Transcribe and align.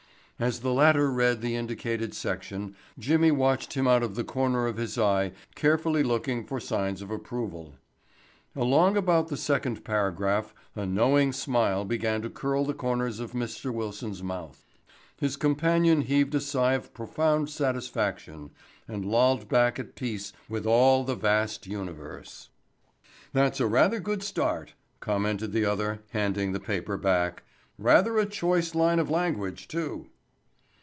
As 0.39 0.61
the 0.61 0.73
latter 0.73 1.11
read 1.11 1.41
the 1.41 1.55
indicated 1.55 2.15
section 2.15 2.75
Jimmy 2.97 3.29
watched 3.29 3.73
him 3.73 3.87
out 3.87 4.01
of 4.01 4.15
the 4.15 4.23
corner 4.23 4.65
of 4.65 4.77
his 4.77 4.97
eye 4.97 5.33
carefully 5.53 6.01
looking 6.01 6.43
for 6.45 6.59
signs 6.59 7.03
of 7.03 7.11
approval. 7.11 7.75
Along 8.55 8.97
about 8.97 9.27
the 9.27 9.37
second 9.37 9.85
paragraph 9.85 10.51
a 10.75 10.83
knowing 10.87 11.31
smile 11.31 11.85
began 11.85 12.23
to 12.23 12.29
curl 12.31 12.65
the 12.65 12.73
corners 12.73 13.19
of 13.19 13.33
Mr. 13.33 13.71
Wilson's 13.71 14.23
mouth. 14.23 14.65
His 15.19 15.37
companion 15.37 16.01
heaved 16.01 16.33
a 16.33 16.39
sigh 16.39 16.73
of 16.73 16.91
profound 16.91 17.51
satisfaction 17.51 18.49
and 18.87 19.05
lolled 19.05 19.47
back 19.47 19.77
at 19.77 19.93
peace 19.93 20.33
with 20.49 20.65
all 20.65 21.03
the 21.03 21.13
vasty 21.13 21.69
universe. 21.69 22.49
"That's 23.31 23.59
a 23.59 23.69
pretty 23.69 23.99
good 23.99 24.23
start," 24.23 24.73
commented 25.01 25.51
the 25.51 25.65
other 25.65 26.01
handing 26.13 26.51
the 26.51 26.59
paper 26.59 26.97
back. 26.97 27.43
"Rather 27.77 28.17
a 28.17 28.25
choice 28.25 28.73
line 28.73 28.97
of 28.97 29.07
language, 29.11 29.67
too." 29.67 30.07